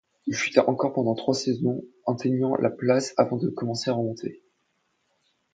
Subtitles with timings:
[0.25, 4.41] Il chuta encore pendant trois saisons, atteignant la place avant de commencer à remonter.